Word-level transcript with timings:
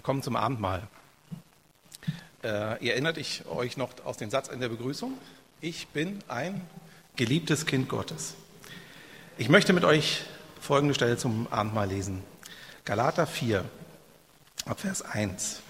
Wir 0.00 0.02
kommen 0.02 0.22
zum 0.22 0.34
Abendmahl. 0.34 0.80
Äh, 2.42 2.82
ihr 2.82 2.92
erinnert 2.92 3.18
euch 3.18 3.76
noch 3.76 3.90
aus 4.06 4.16
dem 4.16 4.30
Satz 4.30 4.48
in 4.48 4.58
der 4.58 4.70
Begrüßung? 4.70 5.12
Ich 5.60 5.88
bin 5.88 6.20
ein 6.26 6.62
geliebtes 7.16 7.66
Kind 7.66 7.90
Gottes. 7.90 8.32
Ich 9.36 9.50
möchte 9.50 9.74
mit 9.74 9.84
euch 9.84 10.22
folgende 10.58 10.94
Stelle 10.94 11.18
zum 11.18 11.48
Abendmahl 11.50 11.88
lesen. 11.88 12.22
Galater 12.86 13.26
4, 13.26 13.62
Abvers 14.64 15.02
1. 15.02 15.60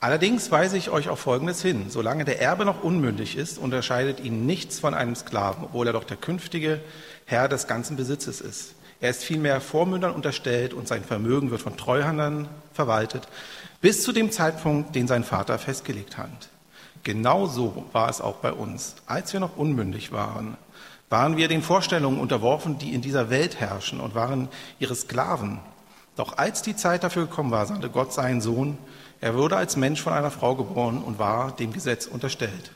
Allerdings 0.00 0.50
weise 0.50 0.76
ich 0.76 0.90
euch 0.90 1.08
auf 1.08 1.20
Folgendes 1.20 1.62
hin. 1.62 1.90
Solange 1.90 2.24
der 2.24 2.42
Erbe 2.42 2.64
noch 2.64 2.82
unmündig 2.82 3.36
ist, 3.36 3.58
unterscheidet 3.58 4.18
ihn 4.18 4.44
nichts 4.44 4.80
von 4.80 4.92
einem 4.92 5.14
Sklaven, 5.14 5.66
obwohl 5.66 5.86
er 5.86 5.92
doch 5.92 6.02
der 6.02 6.16
künftige 6.16 6.80
Herr 7.26 7.46
des 7.46 7.68
ganzen 7.68 7.96
Besitzes 7.96 8.40
ist. 8.40 8.74
Er 9.00 9.10
ist 9.10 9.24
vielmehr 9.24 9.60
Vormündern 9.60 10.14
unterstellt 10.14 10.72
und 10.74 10.88
sein 10.88 11.04
Vermögen 11.04 11.50
wird 11.50 11.60
von 11.60 11.76
Treuhandern 11.76 12.48
verwaltet, 12.72 13.28
bis 13.80 14.02
zu 14.02 14.12
dem 14.12 14.30
Zeitpunkt, 14.30 14.94
den 14.94 15.08
sein 15.08 15.24
Vater 15.24 15.58
festgelegt 15.58 16.16
hat. 16.16 16.48
Genau 17.02 17.46
so 17.46 17.84
war 17.92 18.08
es 18.08 18.20
auch 18.20 18.36
bei 18.36 18.52
uns. 18.52 18.94
Als 19.06 19.32
wir 19.32 19.40
noch 19.40 19.56
unmündig 19.56 20.10
waren, 20.10 20.56
waren 21.10 21.36
wir 21.36 21.48
den 21.48 21.62
Vorstellungen 21.62 22.18
unterworfen, 22.18 22.78
die 22.78 22.94
in 22.94 23.02
dieser 23.02 23.28
Welt 23.28 23.60
herrschen 23.60 24.00
und 24.00 24.14
waren 24.14 24.48
ihre 24.78 24.94
Sklaven. 24.94 25.60
Doch 26.16 26.38
als 26.38 26.62
die 26.62 26.76
Zeit 26.76 27.04
dafür 27.04 27.26
gekommen 27.26 27.50
war, 27.50 27.66
sandte 27.66 27.90
Gott 27.90 28.12
seinen 28.12 28.40
Sohn. 28.40 28.78
Er 29.20 29.34
wurde 29.34 29.56
als 29.56 29.76
Mensch 29.76 30.00
von 30.00 30.12
einer 30.12 30.30
Frau 30.30 30.54
geboren 30.54 31.02
und 31.02 31.18
war 31.18 31.52
dem 31.52 31.72
Gesetz 31.72 32.06
unterstellt. 32.06 32.72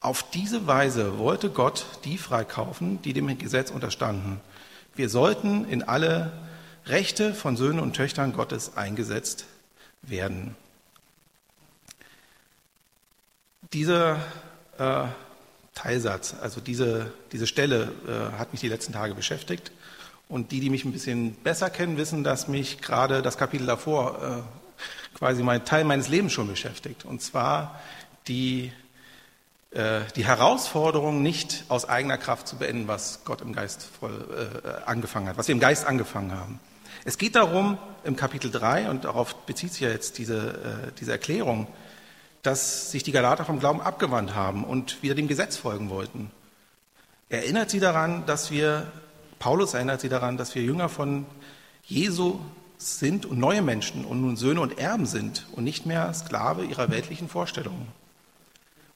Auf 0.00 0.22
diese 0.30 0.66
Weise 0.66 1.18
wollte 1.18 1.50
Gott 1.50 1.86
die 2.04 2.18
freikaufen, 2.18 3.02
die 3.02 3.12
dem 3.12 3.36
Gesetz 3.36 3.70
unterstanden. 3.70 4.40
Wir 4.98 5.08
sollten 5.08 5.64
in 5.64 5.84
alle 5.84 6.32
Rechte 6.86 7.32
von 7.32 7.56
Söhnen 7.56 7.78
und 7.78 7.94
Töchtern 7.94 8.32
Gottes 8.32 8.76
eingesetzt 8.76 9.46
werden. 10.02 10.56
Dieser 13.72 14.16
äh, 14.76 15.04
Teilsatz, 15.76 16.34
also 16.42 16.60
diese, 16.60 17.12
diese 17.30 17.46
Stelle 17.46 17.92
äh, 18.08 18.38
hat 18.38 18.50
mich 18.50 18.60
die 18.60 18.68
letzten 18.68 18.92
Tage 18.92 19.14
beschäftigt. 19.14 19.70
Und 20.28 20.50
die, 20.50 20.58
die 20.58 20.68
mich 20.68 20.84
ein 20.84 20.90
bisschen 20.90 21.34
besser 21.44 21.70
kennen, 21.70 21.96
wissen, 21.96 22.24
dass 22.24 22.48
mich 22.48 22.80
gerade 22.80 23.22
das 23.22 23.38
Kapitel 23.38 23.68
davor 23.68 24.20
äh, 24.20 25.16
quasi 25.16 25.44
mein 25.44 25.64
Teil 25.64 25.84
meines 25.84 26.08
Lebens 26.08 26.32
schon 26.32 26.48
beschäftigt. 26.48 27.04
Und 27.04 27.22
zwar 27.22 27.80
die, 28.26 28.72
die 29.70 30.24
Herausforderung, 30.24 31.22
nicht 31.22 31.64
aus 31.68 31.86
eigener 31.86 32.16
Kraft 32.16 32.48
zu 32.48 32.56
beenden, 32.56 32.88
was 32.88 33.24
Gott 33.24 33.42
im 33.42 33.52
Geist 33.52 33.86
voll 34.00 34.62
äh, 34.64 34.88
angefangen 34.88 35.28
hat, 35.28 35.36
was 35.36 35.46
wir 35.46 35.54
im 35.54 35.60
Geist 35.60 35.86
angefangen 35.86 36.32
haben. 36.32 36.58
Es 37.04 37.18
geht 37.18 37.36
darum, 37.36 37.76
im 38.02 38.16
Kapitel 38.16 38.50
3, 38.50 38.88
und 38.88 39.04
darauf 39.04 39.34
bezieht 39.44 39.72
sich 39.72 39.82
ja 39.82 39.90
jetzt 39.90 40.16
diese, 40.16 40.88
äh, 40.88 40.92
diese 40.98 41.12
Erklärung, 41.12 41.66
dass 42.42 42.90
sich 42.90 43.02
die 43.02 43.12
Galater 43.12 43.44
vom 43.44 43.60
Glauben 43.60 43.82
abgewandt 43.82 44.34
haben 44.34 44.64
und 44.64 45.02
wieder 45.02 45.14
dem 45.14 45.28
Gesetz 45.28 45.58
folgen 45.58 45.90
wollten. 45.90 46.30
Erinnert 47.28 47.68
sie 47.68 47.80
daran, 47.80 48.24
dass 48.24 48.50
wir 48.50 48.90
Paulus 49.38 49.74
erinnert 49.74 50.00
sie 50.00 50.08
daran, 50.08 50.36
dass 50.36 50.54
wir 50.54 50.62
Jünger 50.62 50.88
von 50.88 51.26
Jesu 51.84 52.40
sind 52.76 53.26
und 53.26 53.38
neue 53.38 53.62
Menschen 53.62 54.04
und 54.04 54.20
nun 54.20 54.36
Söhne 54.36 54.60
und 54.60 54.78
Erben 54.78 55.06
sind 55.06 55.46
und 55.52 55.64
nicht 55.64 55.86
mehr 55.86 56.12
Sklave 56.14 56.64
ihrer 56.64 56.90
weltlichen 56.90 57.28
Vorstellungen. 57.28 57.88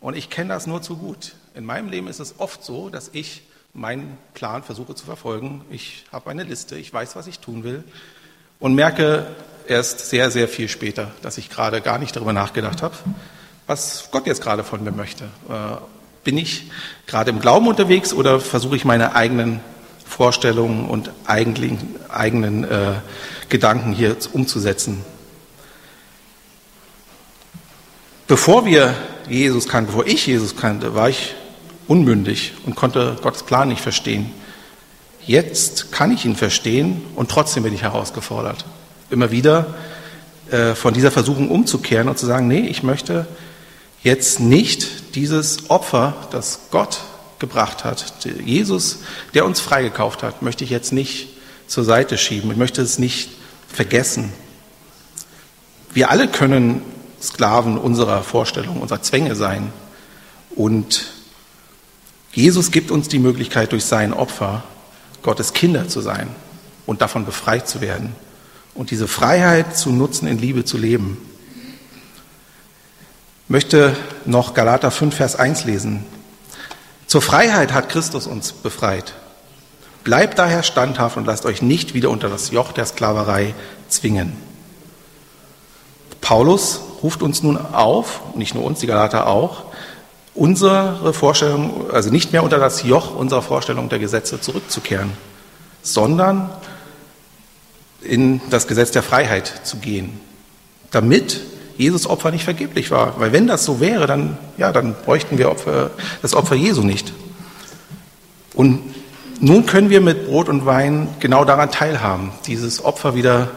Und 0.00 0.16
ich 0.16 0.30
kenne 0.30 0.48
das 0.48 0.66
nur 0.66 0.82
zu 0.82 0.96
gut. 0.96 1.34
In 1.54 1.64
meinem 1.64 1.88
Leben 1.88 2.08
ist 2.08 2.20
es 2.20 2.34
oft 2.38 2.64
so, 2.64 2.88
dass 2.88 3.10
ich 3.12 3.42
meinen 3.74 4.16
Plan 4.34 4.62
versuche 4.62 4.94
zu 4.94 5.04
verfolgen. 5.04 5.64
Ich 5.70 6.04
habe 6.10 6.30
eine 6.30 6.42
Liste, 6.42 6.76
ich 6.76 6.92
weiß, 6.92 7.16
was 7.16 7.26
ich 7.26 7.38
tun 7.38 7.62
will 7.62 7.84
und 8.58 8.74
merke 8.74 9.26
erst 9.66 10.10
sehr, 10.10 10.30
sehr 10.30 10.48
viel 10.48 10.68
später, 10.68 11.10
dass 11.22 11.38
ich 11.38 11.50
gerade 11.50 11.80
gar 11.80 11.98
nicht 11.98 12.16
darüber 12.16 12.32
nachgedacht 12.32 12.82
habe, 12.82 12.94
was 13.66 14.08
Gott 14.10 14.26
jetzt 14.26 14.42
gerade 14.42 14.64
von 14.64 14.82
mir 14.82 14.90
möchte. 14.90 15.24
Äh, 15.48 15.76
bin 16.24 16.36
ich 16.36 16.70
gerade 17.06 17.30
im 17.30 17.40
Glauben 17.40 17.68
unterwegs 17.68 18.12
oder 18.12 18.40
versuche 18.40 18.76
ich 18.76 18.84
meine 18.84 19.14
eigenen 19.14 19.60
Vorstellungen 20.04 20.88
und 20.88 21.10
eigenen, 21.24 21.78
eigenen 22.08 22.64
äh, 22.64 22.94
Gedanken 23.48 23.92
hier 23.92 24.16
umzusetzen. 24.32 25.04
Bevor 28.26 28.64
wir 28.64 28.94
Jesus 29.30 29.68
kannten, 29.68 29.92
bevor 29.92 30.06
ich 30.06 30.26
Jesus 30.26 30.56
kannte, 30.56 30.94
war 30.94 31.08
ich 31.08 31.34
unmündig 31.86 32.52
und 32.66 32.76
konnte 32.76 33.16
Gottes 33.22 33.42
Plan 33.42 33.68
nicht 33.68 33.80
verstehen. 33.80 34.32
Jetzt 35.26 35.92
kann 35.92 36.10
ich 36.12 36.24
ihn 36.24 36.36
verstehen 36.36 37.02
und 37.14 37.30
trotzdem 37.30 37.62
bin 37.62 37.74
ich 37.74 37.82
herausgefordert, 37.82 38.64
immer 39.10 39.30
wieder 39.30 39.74
äh, 40.50 40.74
von 40.74 40.94
dieser 40.94 41.10
Versuchung 41.10 41.50
umzukehren 41.50 42.08
und 42.08 42.18
zu 42.18 42.26
sagen, 42.26 42.48
nee, 42.48 42.66
ich 42.66 42.82
möchte 42.82 43.26
jetzt 44.02 44.40
nicht 44.40 45.14
dieses 45.14 45.70
Opfer, 45.70 46.14
das 46.30 46.60
Gott 46.70 47.00
gebracht 47.38 47.84
hat. 47.84 48.04
Jesus, 48.44 49.00
der 49.34 49.44
uns 49.44 49.60
freigekauft 49.60 50.22
hat, 50.22 50.42
möchte 50.42 50.64
ich 50.64 50.70
jetzt 50.70 50.92
nicht 50.92 51.28
zur 51.66 51.84
Seite 51.84 52.18
schieben. 52.18 52.50
Ich 52.50 52.56
möchte 52.56 52.82
es 52.82 52.98
nicht 52.98 53.30
vergessen. 53.68 54.32
Wir 55.92 56.10
alle 56.10 56.28
können 56.28 56.82
Sklaven 57.22 57.78
unserer 57.78 58.22
Vorstellungen, 58.22 58.80
unserer 58.80 59.02
Zwänge 59.02 59.34
sein. 59.34 59.72
Und 60.54 61.06
Jesus 62.32 62.70
gibt 62.70 62.90
uns 62.90 63.08
die 63.08 63.18
Möglichkeit, 63.18 63.72
durch 63.72 63.84
sein 63.84 64.12
Opfer 64.12 64.62
Gottes 65.22 65.52
Kinder 65.52 65.88
zu 65.88 66.00
sein 66.00 66.28
und 66.86 67.02
davon 67.02 67.26
befreit 67.26 67.68
zu 67.68 67.80
werden 67.80 68.14
und 68.74 68.90
diese 68.90 69.08
Freiheit 69.08 69.76
zu 69.76 69.90
nutzen, 69.90 70.26
in 70.26 70.38
Liebe 70.38 70.64
zu 70.64 70.78
leben. 70.78 71.18
Ich 73.44 73.50
möchte 73.50 73.96
noch 74.24 74.54
Galater 74.54 74.90
5, 74.90 75.14
Vers 75.14 75.36
1 75.36 75.64
lesen. 75.64 76.04
Zur 77.06 77.20
Freiheit 77.20 77.72
hat 77.72 77.88
Christus 77.88 78.26
uns 78.26 78.52
befreit. 78.52 79.14
Bleibt 80.04 80.38
daher 80.38 80.62
standhaft 80.62 81.16
und 81.16 81.26
lasst 81.26 81.44
euch 81.44 81.60
nicht 81.60 81.92
wieder 81.92 82.10
unter 82.10 82.28
das 82.28 82.52
Joch 82.52 82.72
der 82.72 82.86
Sklaverei 82.86 83.54
zwingen. 83.88 84.36
Paulus 86.20 86.80
ruft 87.02 87.22
uns 87.22 87.42
nun 87.42 87.56
auf, 87.56 88.20
nicht 88.34 88.54
nur 88.54 88.64
uns, 88.64 88.80
die 88.80 88.86
Galater 88.86 89.26
auch, 89.26 89.64
unsere 90.34 91.12
Vorstellung, 91.12 91.90
also 91.92 92.10
nicht 92.10 92.32
mehr 92.32 92.42
unter 92.42 92.58
das 92.58 92.82
Joch 92.82 93.14
unserer 93.14 93.42
Vorstellung 93.42 93.88
der 93.88 93.98
Gesetze 93.98 94.40
zurückzukehren, 94.40 95.12
sondern 95.82 96.50
in 98.02 98.40
das 98.50 98.66
Gesetz 98.66 98.90
der 98.90 99.02
Freiheit 99.02 99.52
zu 99.64 99.78
gehen, 99.78 100.20
damit 100.90 101.40
Jesus 101.76 102.06
Opfer 102.06 102.30
nicht 102.30 102.44
vergeblich 102.44 102.90
war. 102.90 103.18
Weil 103.18 103.32
wenn 103.32 103.46
das 103.46 103.64
so 103.64 103.80
wäre, 103.80 104.06
dann, 104.06 104.38
ja, 104.56 104.72
dann 104.72 104.94
bräuchten 104.94 105.38
wir 105.38 105.50
Opfer, 105.50 105.90
das 106.22 106.34
Opfer 106.34 106.54
Jesu 106.54 106.82
nicht. 106.82 107.12
Und 108.54 108.80
nun 109.40 109.64
können 109.64 109.88
wir 109.88 110.00
mit 110.00 110.26
Brot 110.26 110.48
und 110.48 110.66
Wein 110.66 111.08
genau 111.20 111.44
daran 111.44 111.70
teilhaben, 111.70 112.32
dieses 112.46 112.84
Opfer 112.84 113.14
wieder 113.14 113.48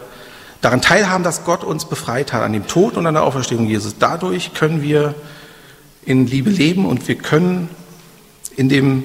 daran 0.64 0.80
teilhaben, 0.80 1.24
dass 1.24 1.44
Gott 1.44 1.62
uns 1.62 1.84
befreit 1.84 2.32
hat, 2.32 2.42
an 2.42 2.52
dem 2.52 2.66
Tod 2.66 2.96
und 2.96 3.06
an 3.06 3.14
der 3.14 3.24
Auferstehung 3.24 3.66
Jesus. 3.66 3.96
Dadurch 3.98 4.54
können 4.54 4.82
wir 4.82 5.14
in 6.06 6.26
Liebe 6.26 6.50
leben 6.50 6.86
und 6.86 7.06
wir 7.06 7.16
können 7.16 7.68
in, 8.56 8.68
dem, 8.68 9.04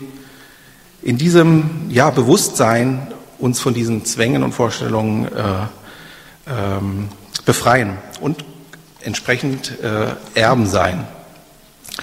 in 1.02 1.18
diesem 1.18 1.90
ja, 1.90 2.10
Bewusstsein 2.12 3.08
uns 3.40 3.60
von 3.60 3.74
diesen 3.74 4.06
Zwängen 4.06 4.44
und 4.44 4.54
Vorstellungen 4.54 5.26
äh, 5.26 5.32
ähm, 6.48 7.10
befreien. 7.46 7.98
Und 8.22 8.46
entsprechend 9.02 9.80
äh, 9.82 10.40
Erben 10.40 10.68
sein. 10.68 11.08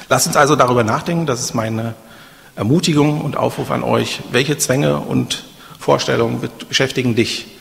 Lasst 0.08 0.26
uns 0.26 0.36
also 0.36 0.56
darüber 0.56 0.84
nachdenken, 0.84 1.26
das 1.26 1.40
ist 1.40 1.54
meine 1.54 1.94
Ermutigung 2.56 3.20
und 3.20 3.36
Aufruf 3.36 3.70
an 3.70 3.82
euch, 3.82 4.20
welche 4.32 4.58
Zwänge 4.58 4.98
und 4.98 5.44
Vorstellungen 5.78 6.46
beschäftigen 6.68 7.14
dich 7.14 7.55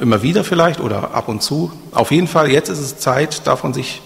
immer 0.00 0.22
wieder 0.22 0.44
vielleicht 0.44 0.80
oder 0.80 1.14
ab 1.14 1.28
und 1.28 1.42
zu. 1.42 1.72
Auf 1.90 2.12
jeden 2.12 2.28
Fall, 2.28 2.50
jetzt 2.50 2.68
ist 2.68 2.78
es 2.78 2.98
Zeit, 2.98 3.46
davon 3.46 3.74
sich 3.74 4.00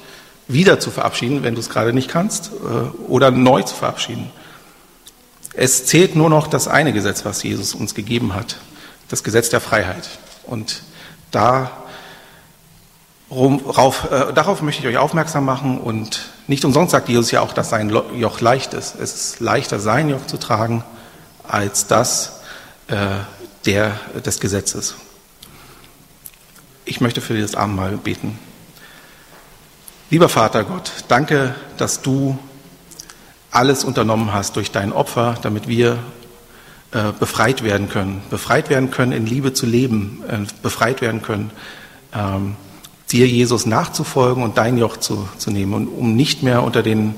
wieder 0.48 0.80
zu 0.80 0.90
verabschieden, 0.90 1.42
wenn 1.42 1.54
du 1.54 1.60
es 1.60 1.70
gerade 1.70 1.92
nicht 1.92 2.08
kannst, 2.08 2.50
äh, 2.52 3.08
oder 3.08 3.30
neu 3.30 3.62
zu 3.62 3.74
verabschieden. 3.74 4.30
Es 5.54 5.86
zählt 5.86 6.16
nur 6.16 6.30
noch 6.30 6.46
das 6.46 6.68
eine 6.68 6.92
Gesetz, 6.92 7.24
was 7.24 7.42
Jesus 7.42 7.74
uns 7.74 7.94
gegeben 7.94 8.34
hat, 8.34 8.56
das 9.08 9.22
Gesetz 9.22 9.50
der 9.50 9.60
Freiheit. 9.60 10.08
Und 10.44 10.82
da 11.30 11.70
Rauf, 13.30 14.10
äh, 14.10 14.34
darauf 14.34 14.60
möchte 14.60 14.82
ich 14.82 14.88
euch 14.88 14.98
aufmerksam 14.98 15.46
machen 15.46 15.80
und 15.80 16.20
nicht 16.48 16.66
umsonst 16.66 16.92
sagt 16.92 17.08
Jesus 17.08 17.30
ja 17.30 17.40
auch, 17.40 17.54
dass 17.54 17.70
sein 17.70 17.88
Joch 17.88 18.40
leicht 18.42 18.74
ist. 18.74 18.94
Es 18.94 19.14
ist 19.14 19.40
leichter, 19.40 19.80
sein 19.80 20.10
Joch 20.10 20.26
zu 20.26 20.36
tragen, 20.36 20.84
als 21.48 21.86
das 21.86 22.40
äh, 22.88 22.96
der, 23.64 23.98
des 24.22 24.38
Gesetzes. 24.38 24.96
Ich 26.92 27.00
möchte 27.00 27.22
für 27.22 27.32
dieses 27.32 27.54
Abendmahl 27.54 27.96
beten. 27.96 28.38
Lieber 30.10 30.28
Vater 30.28 30.62
Gott, 30.62 30.92
danke, 31.08 31.54
dass 31.78 32.02
du 32.02 32.38
alles 33.50 33.82
unternommen 33.82 34.34
hast 34.34 34.56
durch 34.56 34.72
dein 34.72 34.92
Opfer, 34.92 35.36
damit 35.40 35.68
wir 35.68 35.98
äh, 36.90 37.12
befreit 37.18 37.64
werden 37.64 37.88
können. 37.88 38.20
Befreit 38.28 38.68
werden 38.68 38.90
können, 38.90 39.12
in 39.12 39.24
Liebe 39.24 39.54
zu 39.54 39.64
leben, 39.64 40.22
äh, 40.28 40.40
befreit 40.60 41.00
werden 41.00 41.22
können. 41.22 41.50
Ähm, 42.14 42.56
dir, 43.10 43.26
Jesus, 43.26 43.64
nachzufolgen 43.64 44.42
und 44.42 44.58
dein 44.58 44.76
Joch 44.76 44.98
zu, 44.98 45.26
zu 45.38 45.50
nehmen 45.50 45.72
und 45.72 45.86
um 45.88 46.14
nicht 46.14 46.42
mehr 46.42 46.62
unter 46.62 46.82
den 46.82 47.14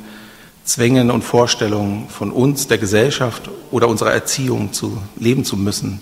Zwängen 0.63 1.11
und 1.11 1.25
Vorstellungen 1.25 2.09
von 2.09 2.31
uns, 2.31 2.69
der 2.69 2.79
Gesellschaft 2.79 3.51
oder 3.73 3.89
unserer 3.89 4.13
Erziehung 4.13 4.73
zu 4.73 5.03
leben 5.17 5.45
zu 5.45 5.57
müssen. 5.57 6.01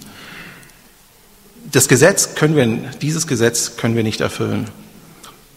Das 1.72 1.88
Gesetz 1.88 2.34
können 2.34 2.54
wir, 2.54 2.66
dieses 3.00 3.26
Gesetz 3.26 3.76
können 3.78 3.96
wir 3.96 4.02
nicht 4.02 4.20
erfüllen. 4.20 4.68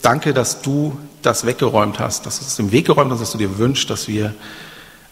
Danke, 0.02 0.34
dass 0.34 0.62
du 0.62 0.98
das 1.22 1.46
weggeräumt 1.46 2.00
hast, 2.00 2.26
dass 2.26 2.40
du 2.40 2.46
es 2.46 2.58
im 2.58 2.72
Weg 2.72 2.86
geräumt 2.86 3.12
hast, 3.12 3.20
dass 3.20 3.32
du 3.34 3.38
dir 3.38 3.58
wünschst, 3.58 3.90
dass 3.90 4.08
wir 4.08 4.34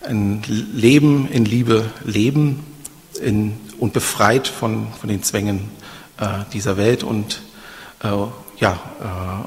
ein 0.01 0.41
Leben 0.47 1.27
in 1.29 1.43
Liebe 1.43 1.89
leben 2.05 2.65
in, 3.21 3.59
und 3.79 3.91
befreit 3.91 4.47
von, 4.47 4.87
von 4.99 5.09
den 5.09 5.23
Zwängen 5.23 5.71
äh, 6.19 6.45
dieser 6.53 6.77
Welt. 6.77 7.03
Und 7.03 7.41
äh, 8.01 8.07
ja, 8.59 8.73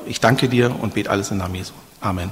äh, 0.05 0.11
ich 0.11 0.21
danke 0.21 0.49
dir 0.51 0.75
und 0.79 0.93
bete 0.93 1.11
alles 1.11 1.31
im 1.31 1.39
Namen 1.39 1.55
Jesu. 1.55 1.73
Amen. 2.01 2.31